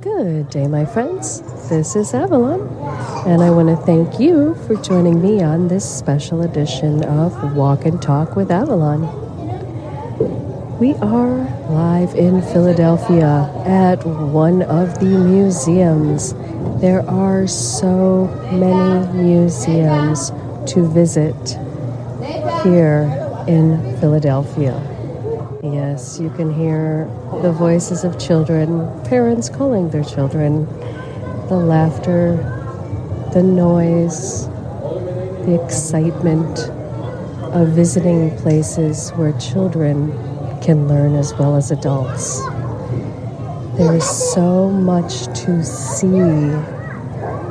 Good 0.00 0.48
day, 0.48 0.66
my 0.66 0.86
friends. 0.86 1.42
This 1.68 1.94
is 1.94 2.14
Avalon, 2.14 2.62
and 3.26 3.42
I 3.42 3.50
want 3.50 3.68
to 3.68 3.76
thank 3.84 4.18
you 4.18 4.54
for 4.66 4.74
joining 4.76 5.20
me 5.20 5.42
on 5.42 5.68
this 5.68 5.84
special 5.84 6.40
edition 6.40 7.04
of 7.04 7.54
Walk 7.54 7.84
and 7.84 8.00
Talk 8.00 8.34
with 8.34 8.50
Avalon. 8.50 9.02
We 10.78 10.94
are 10.94 11.44
live 11.68 12.14
in 12.14 12.40
Philadelphia 12.40 13.52
at 13.66 14.02
one 14.06 14.62
of 14.62 14.98
the 15.00 15.04
museums. 15.04 16.32
There 16.80 17.06
are 17.06 17.46
so 17.46 18.24
many 18.52 19.22
museums 19.22 20.30
to 20.72 20.88
visit 20.88 21.58
here 22.64 23.44
in 23.46 23.98
Philadelphia. 24.00 24.89
Yes, 25.62 26.18
you 26.18 26.30
can 26.30 26.54
hear 26.54 27.04
the 27.42 27.52
voices 27.52 28.02
of 28.02 28.18
children, 28.18 28.88
parents 29.04 29.50
calling 29.50 29.90
their 29.90 30.02
children, 30.02 30.64
the 31.48 31.56
laughter, 31.56 32.36
the 33.34 33.42
noise, 33.42 34.48
the 35.44 35.62
excitement 35.62 36.60
of 37.52 37.68
visiting 37.68 38.34
places 38.38 39.10
where 39.16 39.32
children 39.38 40.12
can 40.62 40.88
learn 40.88 41.14
as 41.14 41.34
well 41.34 41.54
as 41.54 41.70
adults. 41.70 42.40
There 43.76 43.94
is 43.94 44.32
so 44.32 44.70
much 44.70 45.26
to 45.42 45.62
see, 45.62 46.08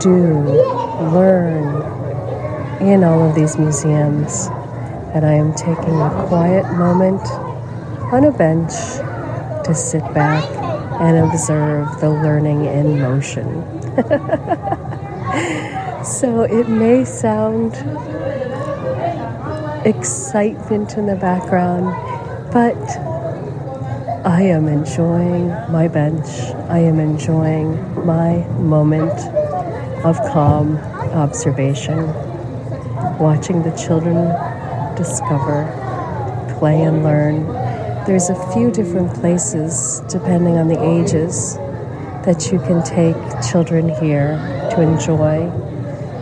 do, 0.00 0.32
learn 1.12 2.80
in 2.80 3.04
all 3.04 3.28
of 3.28 3.34
these 3.34 3.58
museums, 3.58 4.46
and 5.12 5.26
I 5.26 5.34
am 5.34 5.52
taking 5.52 6.00
a 6.00 6.26
quiet 6.26 6.64
moment 6.72 7.20
on 8.12 8.24
a 8.24 8.32
bench 8.32 8.72
to 9.66 9.74
sit 9.74 10.02
back 10.14 10.42
and 10.98 11.18
observe 11.18 12.00
the 12.00 12.08
learning 12.08 12.64
in 12.64 12.98
motion. 12.98 13.46
so 16.04 16.42
it 16.42 16.70
may 16.70 17.04
sound 17.04 17.74
excitement 19.86 20.96
in 20.96 21.06
the 21.06 21.16
background, 21.16 21.84
but 22.50 22.74
I 24.26 24.42
am 24.42 24.68
enjoying 24.68 25.48
my 25.70 25.86
bench. 25.86 26.26
I 26.70 26.78
am 26.78 26.98
enjoying 26.98 27.76
my 28.06 28.38
moment 28.58 29.20
of 30.02 30.16
calm 30.32 30.78
observation, 31.12 32.06
watching 33.18 33.62
the 33.62 33.72
children 33.72 34.34
discover, 34.96 35.66
play, 36.58 36.82
and 36.82 37.04
learn 37.04 37.57
there's 38.08 38.30
a 38.30 38.52
few 38.54 38.70
different 38.70 39.12
places, 39.16 40.00
depending 40.08 40.56
on 40.56 40.66
the 40.66 40.82
ages, 40.82 41.56
that 42.24 42.48
you 42.50 42.58
can 42.60 42.82
take 42.82 43.14
children 43.52 43.86
here 43.86 44.38
to 44.70 44.80
enjoy, 44.80 45.44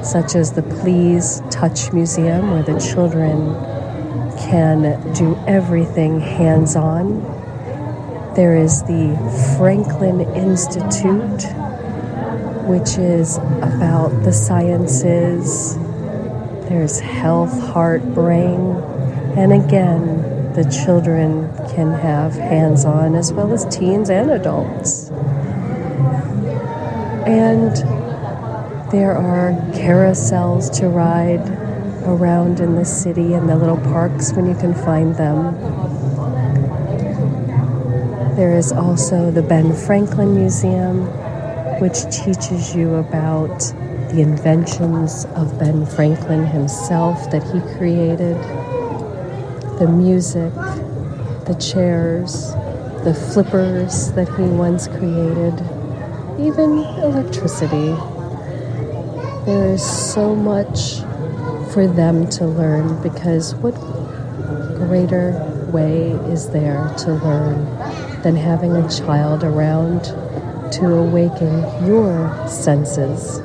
such 0.02 0.34
as 0.34 0.52
the 0.52 0.62
Please 0.62 1.40
Touch 1.48 1.92
Museum, 1.92 2.50
where 2.50 2.64
the 2.64 2.76
children 2.80 3.54
can 4.36 5.00
do 5.12 5.38
everything 5.46 6.18
hands 6.18 6.74
on. 6.74 7.22
There 8.34 8.56
is 8.56 8.82
the 8.82 9.14
Franklin 9.56 10.22
Institute, 10.34 11.44
which 12.66 12.98
is 12.98 13.36
about 13.62 14.08
the 14.24 14.32
sciences. 14.32 15.76
There's 16.68 16.98
health, 16.98 17.56
heart, 17.60 18.02
brain, 18.12 18.74
and 19.36 19.52
again, 19.52 20.34
the 20.56 20.64
children 20.64 21.52
can 21.76 21.92
have 21.92 22.32
hands 22.32 22.86
on 22.86 23.14
as 23.14 23.34
well 23.34 23.52
as 23.52 23.66
teens 23.66 24.08
and 24.08 24.30
adults. 24.30 25.10
And 27.26 27.76
there 28.90 29.12
are 29.12 29.52
carousels 29.74 30.74
to 30.78 30.88
ride 30.88 31.46
around 32.06 32.60
in 32.60 32.76
the 32.76 32.84
city 32.86 33.34
and 33.34 33.46
the 33.46 33.56
little 33.56 33.76
parks 33.76 34.32
when 34.32 34.46
you 34.46 34.54
can 34.54 34.72
find 34.72 35.16
them. 35.16 35.54
There 38.36 38.56
is 38.56 38.72
also 38.72 39.30
the 39.30 39.42
Ben 39.42 39.74
Franklin 39.74 40.34
Museum, 40.34 41.04
which 41.78 42.04
teaches 42.04 42.74
you 42.74 42.94
about 42.94 43.58
the 44.12 44.22
inventions 44.22 45.26
of 45.34 45.58
Ben 45.58 45.84
Franklin 45.84 46.46
himself 46.46 47.30
that 47.30 47.42
he 47.42 47.60
created 47.76 48.36
the 49.78 49.86
music, 49.86 50.54
the 51.46 51.54
chairs, 51.54 52.52
the 53.04 53.14
flippers 53.14 54.12
that 54.12 54.28
he 54.36 54.42
once 54.42 54.88
created, 54.88 55.54
even 56.40 56.78
electricity. 57.02 57.94
There 59.46 59.72
is 59.72 59.84
so 59.84 60.34
much 60.34 61.00
for 61.72 61.86
them 61.86 62.28
to 62.30 62.46
learn 62.46 63.00
because 63.00 63.54
what 63.56 63.74
greater 64.74 65.32
way 65.72 66.10
is 66.32 66.48
there 66.50 66.92
to 66.98 67.14
learn 67.14 67.64
than 68.22 68.34
having 68.34 68.72
a 68.72 68.88
child 68.88 69.44
around 69.44 70.04
to 70.72 70.94
awaken 70.94 71.60
your 71.86 72.48
senses, 72.48 73.40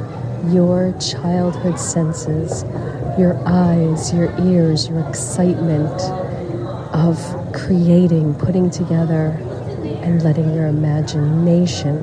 your 0.51 0.91
childhood 0.99 1.79
senses, 1.79 2.63
your 3.19 3.39
eyes, 3.45 4.11
your 4.11 4.33
ears, 4.41 4.89
your 4.89 5.07
excitement 5.07 6.01
of 6.93 7.40
creating, 7.53 8.35
putting 8.35 8.69
together, 8.69 9.37
and 10.03 10.23
letting 10.23 10.53
your 10.53 10.67
imagination 10.67 11.99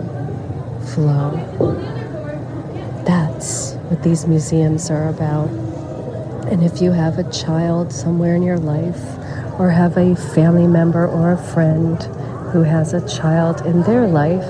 flow. 0.94 1.31
That's 3.04 3.75
what 3.88 4.03
these 4.03 4.26
museums 4.26 4.91
are 4.91 5.08
about. 5.08 5.48
And 6.50 6.62
if 6.62 6.81
you 6.81 6.92
have 6.92 7.19
a 7.19 7.31
child 7.31 7.92
somewhere 7.92 8.34
in 8.34 8.42
your 8.42 8.58
life, 8.58 9.19
or 9.58 9.70
have 9.70 9.97
a 9.97 10.14
family 10.14 10.66
member 10.66 11.06
or 11.06 11.32
a 11.32 11.37
friend 11.37 12.03
who 12.53 12.62
has 12.62 12.94
a 12.94 13.06
child 13.08 13.66
in 13.66 13.82
their 13.82 14.06
life, 14.06 14.48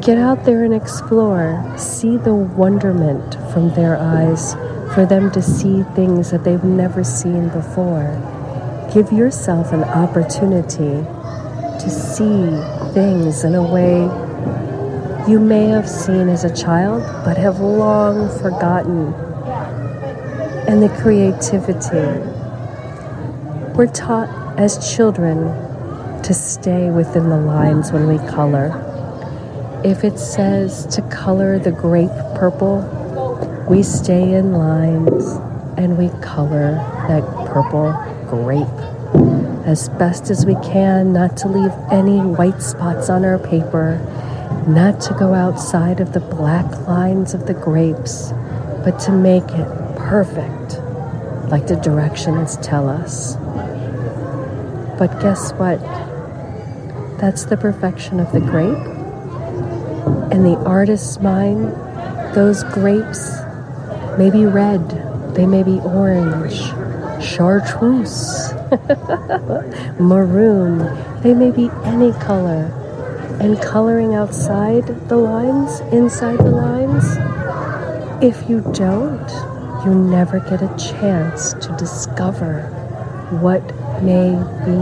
get 0.00 0.16
out 0.16 0.44
there 0.44 0.64
and 0.64 0.72
explore. 0.72 1.62
See 1.76 2.16
the 2.16 2.34
wonderment 2.34 3.34
from 3.52 3.74
their 3.74 3.96
eyes 3.96 4.54
for 4.94 5.04
them 5.04 5.30
to 5.32 5.42
see 5.42 5.82
things 5.94 6.30
that 6.30 6.44
they've 6.44 6.64
never 6.64 7.04
seen 7.04 7.48
before. 7.48 8.16
Give 8.92 9.12
yourself 9.12 9.72
an 9.72 9.84
opportunity 9.84 11.06
to 11.78 11.88
see 11.88 12.92
things 12.92 13.44
in 13.44 13.54
a 13.54 13.62
way 13.62 14.00
you 15.30 15.38
may 15.38 15.66
have 15.66 15.88
seen 15.88 16.28
as 16.28 16.42
a 16.42 16.52
child 16.52 17.04
but 17.24 17.36
have 17.36 17.60
long 17.60 18.28
forgotten. 18.40 19.14
And 20.66 20.82
the 20.82 20.88
creativity. 21.00 22.18
We're 23.76 23.86
taught 23.86 24.28
as 24.58 24.92
children 24.92 25.44
to 26.24 26.34
stay 26.34 26.90
within 26.90 27.28
the 27.28 27.38
lines 27.38 27.92
when 27.92 28.08
we 28.08 28.18
color. 28.28 28.72
If 29.84 30.02
it 30.02 30.18
says 30.18 30.84
to 30.96 31.02
color 31.02 31.60
the 31.60 31.70
grape 31.70 32.10
purple, 32.34 32.80
we 33.68 33.84
stay 33.84 34.34
in 34.34 34.52
lines 34.52 35.26
and 35.78 35.96
we 35.96 36.08
color 36.20 36.72
that 37.06 37.22
purple 37.46 37.94
grape 38.30 38.66
as 39.66 39.88
best 39.90 40.30
as 40.30 40.46
we 40.46 40.54
can, 40.56 41.12
not 41.12 41.36
to 41.36 41.48
leave 41.48 41.72
any 41.90 42.18
white 42.18 42.62
spots 42.62 43.10
on 43.10 43.24
our 43.24 43.38
paper, 43.38 43.98
not 44.66 45.00
to 45.00 45.14
go 45.14 45.34
outside 45.34 46.00
of 46.00 46.12
the 46.12 46.20
black 46.20 46.86
lines 46.86 47.34
of 47.34 47.46
the 47.46 47.54
grapes, 47.54 48.32
but 48.84 48.98
to 49.00 49.12
make 49.12 49.48
it 49.50 49.96
perfect, 49.96 50.78
like 51.50 51.66
the 51.66 51.78
directions 51.82 52.56
tell 52.58 52.88
us. 52.88 53.36
But 54.96 55.20
guess 55.20 55.52
what? 55.52 55.80
That's 57.20 57.44
the 57.44 57.56
perfection 57.56 58.20
of 58.20 58.32
the 58.32 58.40
grape. 58.40 58.86
In 60.32 60.44
the 60.44 60.56
artist's 60.64 61.20
mind, 61.20 61.72
those 62.34 62.62
grapes 62.64 63.40
may 64.16 64.30
be 64.30 64.46
red, 64.46 64.88
they 65.34 65.46
may 65.46 65.62
be 65.62 65.80
orange, 65.80 66.72
chartreuse, 67.20 68.52
maroon, 70.00 70.78
they 71.22 71.34
may 71.34 71.50
be 71.50 71.70
any 71.84 72.12
color. 72.12 72.76
And 73.40 73.60
coloring 73.60 74.14
outside 74.14 74.86
the 75.08 75.16
lines, 75.16 75.80
inside 75.92 76.38
the 76.38 76.50
lines, 76.50 77.04
if 78.22 78.48
you 78.50 78.60
don't, 78.74 79.28
you 79.84 79.94
never 79.94 80.40
get 80.40 80.60
a 80.60 80.68
chance 80.76 81.54
to 81.54 81.74
discover 81.78 82.62
what 83.40 83.62
may 84.02 84.32
be, 84.66 84.76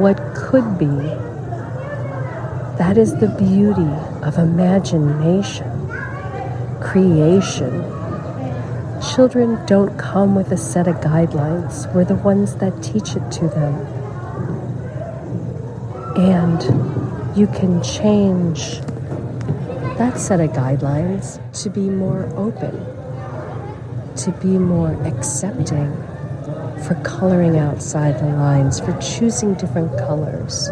what 0.00 0.16
could 0.34 0.78
be. 0.78 0.86
That 2.78 2.98
is 2.98 3.14
the 3.16 3.28
beauty 3.28 3.92
of 4.26 4.38
imagination, 4.38 5.70
creation 6.80 7.95
Children 9.16 9.64
don't 9.64 9.96
come 9.96 10.34
with 10.34 10.52
a 10.52 10.58
set 10.58 10.86
of 10.86 10.96
guidelines, 10.96 11.90
we're 11.94 12.04
the 12.04 12.16
ones 12.16 12.56
that 12.56 12.82
teach 12.82 13.16
it 13.16 13.32
to 13.32 13.48
them. 13.48 13.74
And 16.18 17.34
you 17.34 17.46
can 17.46 17.82
change 17.82 18.80
that 19.96 20.18
set 20.18 20.40
of 20.40 20.50
guidelines 20.50 21.40
to 21.62 21.70
be 21.70 21.88
more 21.88 22.28
open, 22.36 22.74
to 24.16 24.32
be 24.32 24.58
more 24.58 24.92
accepting 25.06 25.96
for 26.86 27.00
coloring 27.02 27.56
outside 27.56 28.18
the 28.18 28.26
lines, 28.26 28.80
for 28.80 28.92
choosing 29.00 29.54
different 29.54 29.96
colors, 29.96 30.66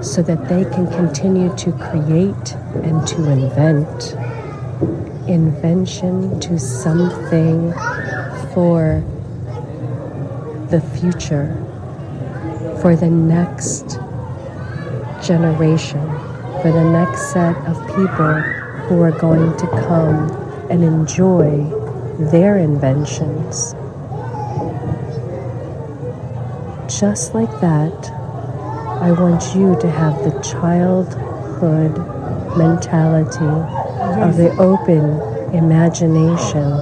so 0.00 0.22
that 0.22 0.48
they 0.48 0.64
can 0.74 0.86
continue 0.92 1.54
to 1.56 1.72
create 1.72 2.54
and 2.86 3.06
to 3.06 3.30
invent. 3.30 4.16
Invention 5.28 6.38
to 6.38 6.56
something 6.56 7.72
for 8.54 9.04
the 10.70 10.80
future, 10.80 11.52
for 12.80 12.94
the 12.94 13.10
next 13.10 13.98
generation, 15.26 16.00
for 16.62 16.70
the 16.70 16.84
next 16.84 17.32
set 17.32 17.56
of 17.66 17.76
people 17.88 18.34
who 18.86 19.00
are 19.02 19.10
going 19.10 19.56
to 19.56 19.66
come 19.66 20.30
and 20.70 20.84
enjoy 20.84 21.64
their 22.30 22.58
inventions. 22.58 23.74
Just 26.88 27.34
like 27.34 27.50
that, 27.60 28.10
I 29.02 29.10
want 29.10 29.56
you 29.56 29.76
to 29.80 29.90
have 29.90 30.22
the 30.22 30.40
childhood 30.40 31.96
mentality 32.56 33.85
of 34.22 34.36
the 34.36 34.50
open 34.58 35.20
imagination 35.54 36.72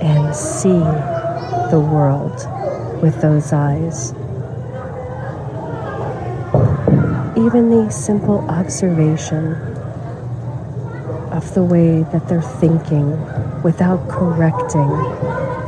and 0.00 0.34
see 0.34 0.68
the 1.70 1.80
world 1.80 2.46
with 3.02 3.20
those 3.20 3.52
eyes. 3.52 4.12
Even 7.36 7.70
the 7.70 7.90
simple 7.90 8.48
observation 8.48 9.54
of 11.32 11.54
the 11.54 11.64
way 11.64 12.02
that 12.12 12.28
they're 12.28 12.42
thinking 12.42 13.10
without 13.62 14.06
correcting, 14.08 14.90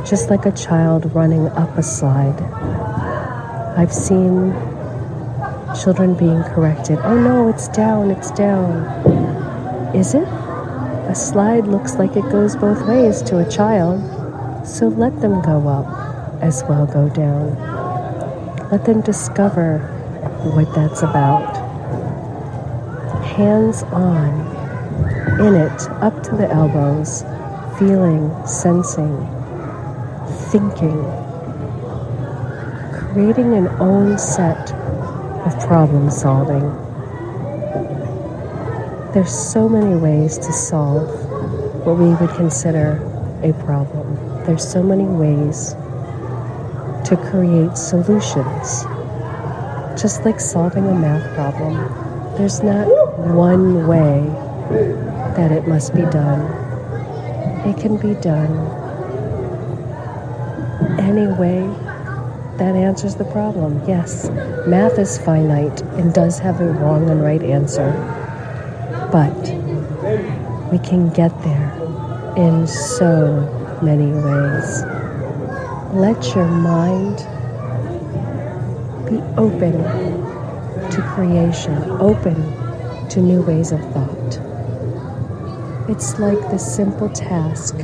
just 0.05 0.29
like 0.29 0.45
a 0.45 0.51
child 0.51 1.13
running 1.13 1.47
up 1.49 1.77
a 1.77 1.83
slide. 1.83 2.39
I've 3.77 3.93
seen 3.93 4.53
children 5.83 6.13
being 6.15 6.43
corrected. 6.43 6.99
Oh 6.99 7.19
no, 7.19 7.49
it's 7.49 7.67
down, 7.67 8.11
it's 8.11 8.31
down. 8.31 9.24
Is 9.95 10.13
it? 10.13 10.27
A 10.27 11.15
slide 11.15 11.67
looks 11.67 11.95
like 11.95 12.17
it 12.17 12.29
goes 12.29 12.57
both 12.57 12.85
ways 12.85 13.21
to 13.21 13.39
a 13.39 13.49
child, 13.49 14.67
so 14.67 14.89
let 14.89 15.21
them 15.21 15.41
go 15.41 15.69
up 15.69 16.43
as 16.43 16.65
well 16.67 16.85
go 16.85 17.07
down. 17.07 17.55
Let 18.69 18.83
them 18.83 18.99
discover 18.99 19.79
what 20.53 20.75
that's 20.75 21.01
about. 21.01 21.55
Hands 23.23 23.83
on, 23.83 24.31
in 25.39 25.55
it, 25.55 25.89
up 26.01 26.21
to 26.23 26.35
the 26.35 26.51
elbows, 26.51 27.23
feeling, 27.79 28.35
sensing, 28.45 29.15
thinking, 30.51 31.01
creating 32.91 33.53
an 33.53 33.69
own 33.79 34.17
set 34.17 34.73
of 34.73 35.57
problem 35.65 36.11
solving. 36.11 36.84
There's 39.15 39.33
so 39.33 39.69
many 39.69 39.95
ways 39.95 40.37
to 40.39 40.51
solve 40.51 41.07
what 41.85 41.95
we 41.95 42.09
would 42.15 42.35
consider 42.35 42.97
a 43.41 43.53
problem. 43.63 44.43
There's 44.45 44.69
so 44.69 44.83
many 44.83 45.05
ways 45.05 45.71
to 47.07 47.15
create 47.31 47.77
solutions. 47.77 48.83
Just 49.97 50.25
like 50.25 50.41
solving 50.41 50.85
a 50.85 50.93
math 50.93 51.33
problem, 51.33 51.75
there's 52.37 52.61
not 52.61 52.87
one 53.17 53.87
way 53.87 54.19
that 55.37 55.49
it 55.49 55.65
must 55.65 55.95
be 55.95 56.01
done. 56.01 56.41
It 57.65 57.77
can 57.77 57.95
be 57.95 58.15
done 58.15 58.51
any 60.99 61.27
way 61.39 61.61
that 62.57 62.75
answers 62.75 63.15
the 63.15 63.23
problem. 63.31 63.81
Yes, 63.87 64.29
math 64.67 64.99
is 64.99 65.17
finite 65.17 65.79
and 65.93 66.13
does 66.13 66.37
have 66.39 66.59
a 66.59 66.65
wrong 66.65 67.09
and 67.09 67.23
right 67.23 67.41
answer, 67.41 67.93
but 69.15 69.43
we 70.73 70.77
can 70.79 71.07
get 71.13 71.31
there 71.43 71.71
in 72.35 72.67
so 72.67 73.79
many 73.81 74.11
ways. 74.11 74.83
Let 75.93 76.35
your 76.35 76.49
mind 76.49 77.19
be 79.09 79.21
open 79.37 79.71
to 80.91 81.01
creation, 81.15 81.77
open 82.01 82.35
to 83.07 83.21
new 83.21 83.41
ways 83.41 83.71
of 83.71 83.79
thought. 83.93 84.31
It's 85.89 86.19
like 86.19 86.41
the 86.51 86.59
simple 86.59 87.07
task 87.07 87.77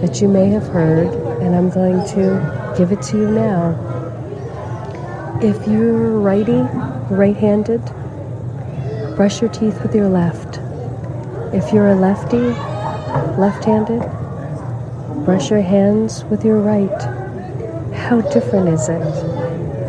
that 0.00 0.22
you 0.22 0.28
may 0.28 0.46
have 0.48 0.66
heard, 0.68 1.12
and 1.42 1.54
I'm 1.54 1.68
going 1.68 2.06
to 2.14 2.74
give 2.78 2.90
it 2.90 3.02
to 3.02 3.18
you 3.18 3.30
now. 3.30 3.76
If 5.42 5.68
you're 5.68 6.18
righty, 6.18 6.62
right 7.14 7.36
handed, 7.36 7.82
brush 9.18 9.40
your 9.40 9.50
teeth 9.50 9.82
with 9.82 9.96
your 9.96 10.08
left. 10.08 10.60
If 11.52 11.72
you're 11.72 11.88
a 11.88 11.96
lefty, 11.96 12.38
left 13.36 13.64
handed, 13.64 13.98
brush 15.24 15.50
your 15.50 15.60
hands 15.60 16.22
with 16.26 16.44
your 16.44 16.60
right. 16.60 17.02
How 17.92 18.20
different 18.20 18.68
is 18.68 18.88
it? 18.88 19.02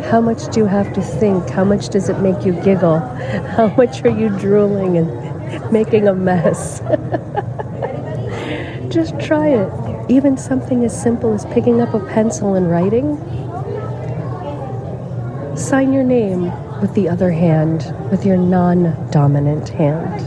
How 0.06 0.20
much 0.20 0.52
do 0.52 0.58
you 0.58 0.66
have 0.66 0.92
to 0.94 1.00
think? 1.00 1.48
How 1.48 1.62
much 1.62 1.90
does 1.90 2.08
it 2.08 2.18
make 2.18 2.44
you 2.44 2.54
giggle? 2.54 2.98
How 3.56 3.72
much 3.76 4.04
are 4.04 4.10
you 4.10 4.30
drooling 4.30 4.96
and 4.96 5.72
making 5.72 6.08
a 6.08 6.12
mess? 6.12 6.80
Just 8.92 9.16
try 9.20 9.46
it. 9.46 10.10
Even 10.10 10.36
something 10.36 10.84
as 10.84 11.00
simple 11.00 11.34
as 11.34 11.44
picking 11.54 11.80
up 11.80 11.94
a 11.94 12.00
pencil 12.00 12.54
and 12.54 12.68
writing. 12.68 13.16
Sign 15.56 15.92
your 15.92 16.02
name 16.02 16.52
with 16.80 16.94
the 16.94 17.08
other 17.08 17.30
hand, 17.30 17.94
with 18.10 18.24
your 18.24 18.36
non 18.36 19.10
dominant 19.10 19.68
hand, 19.68 20.20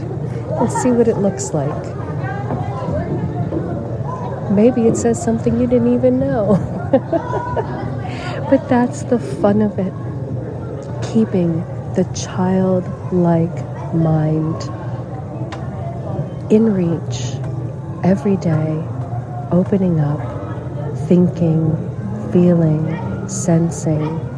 and 0.60 0.70
see 0.70 0.90
what 0.90 1.08
it 1.08 1.18
looks 1.18 1.52
like. 1.52 1.84
Maybe 4.50 4.86
it 4.86 4.96
says 4.96 5.22
something 5.22 5.60
you 5.60 5.66
didn't 5.66 5.92
even 5.92 6.20
know. 6.20 6.56
but 8.50 8.68
that's 8.68 9.02
the 9.04 9.18
fun 9.18 9.62
of 9.62 9.78
it. 9.78 9.92
Keeping 11.12 11.60
the 11.94 12.04
childlike 12.14 13.94
mind 13.94 14.62
in 16.52 16.72
reach 16.72 17.34
every 18.04 18.36
day 18.36 18.84
opening 19.50 19.98
up, 20.00 20.20
thinking, 21.08 21.72
feeling, 22.32 23.28
sensing, 23.28 24.33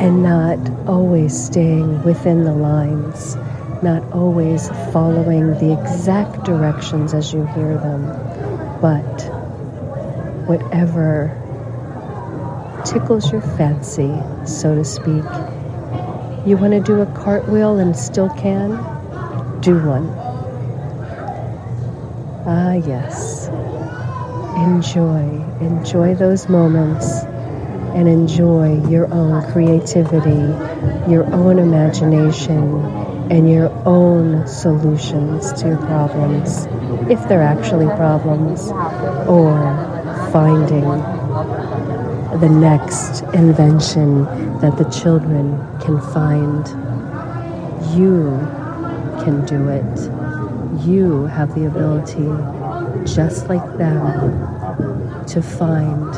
and 0.00 0.22
not 0.22 0.58
always 0.88 1.36
staying 1.36 2.02
within 2.04 2.44
the 2.44 2.52
lines, 2.52 3.36
not 3.82 4.02
always 4.12 4.68
following 4.92 5.54
the 5.54 5.72
exact 5.72 6.44
directions 6.44 7.14
as 7.14 7.32
you 7.32 7.44
hear 7.46 7.76
them, 7.78 8.06
but 8.80 9.22
whatever 10.46 11.34
tickles 12.84 13.32
your 13.32 13.40
fancy, 13.40 14.14
so 14.46 14.74
to 14.76 14.84
speak. 14.84 15.24
You 16.46 16.56
want 16.56 16.72
to 16.72 16.80
do 16.80 17.00
a 17.00 17.06
cartwheel 17.06 17.78
and 17.78 17.96
still 17.96 18.28
can? 18.30 18.70
Do 19.60 19.74
one. 19.84 20.08
Ah, 22.46 22.74
yes. 22.74 23.48
Enjoy. 24.56 25.44
Enjoy 25.60 26.14
those 26.14 26.48
moments 26.48 27.24
and 27.94 28.08
enjoy 28.08 28.86
your 28.88 29.12
own 29.12 29.50
creativity, 29.52 30.40
your 31.10 31.24
own 31.34 31.58
imagination, 31.58 32.84
and 33.30 33.50
your 33.50 33.70
own 33.86 34.46
solutions 34.46 35.52
to 35.54 35.76
problems, 35.86 36.66
if 37.10 37.26
they're 37.28 37.42
actually 37.42 37.86
problems, 37.96 38.68
or 39.28 39.58
finding 40.32 40.84
the 42.40 42.48
next 42.48 43.22
invention 43.34 44.24
that 44.60 44.76
the 44.76 44.84
children 44.90 45.58
can 45.80 46.00
find. 46.12 46.66
You 47.96 48.38
can 49.24 49.44
do 49.46 49.68
it 49.68 50.28
you 50.84 51.26
have 51.26 51.54
the 51.54 51.66
ability, 51.66 52.28
just 53.04 53.48
like 53.48 53.64
them, 53.76 54.04
to 55.26 55.42
find, 55.42 56.14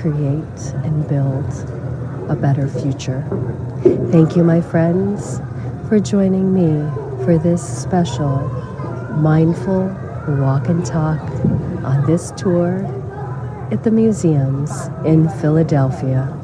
create, 0.00 0.74
and 0.84 1.08
build 1.08 1.46
a 2.30 2.36
better 2.36 2.68
future. 2.68 3.24
Thank 4.10 4.36
you, 4.36 4.44
my 4.44 4.60
friends, 4.60 5.40
for 5.88 6.00
joining 6.00 6.52
me 6.52 6.88
for 7.24 7.38
this 7.38 7.62
special 7.62 8.38
mindful 9.18 9.86
walk 10.40 10.68
and 10.68 10.84
talk 10.84 11.20
on 11.84 12.04
this 12.06 12.32
tour 12.36 12.84
at 13.70 13.84
the 13.84 13.90
museums 13.90 14.88
in 15.04 15.28
Philadelphia. 15.40 16.36